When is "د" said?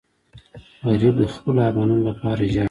1.21-1.23